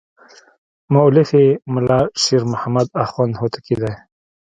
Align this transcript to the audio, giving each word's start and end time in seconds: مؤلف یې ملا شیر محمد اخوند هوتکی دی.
مؤلف 0.93 1.29
یې 1.39 1.47
ملا 1.73 1.99
شیر 2.23 2.43
محمد 2.51 2.87
اخوند 3.03 3.33
هوتکی 3.39 3.75
دی. 3.81 3.91